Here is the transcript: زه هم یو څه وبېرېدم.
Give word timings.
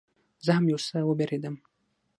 زه 0.45 0.51
هم 0.57 0.65
یو 0.71 0.79
څه 0.87 0.97
وبېرېدم. 1.09 1.55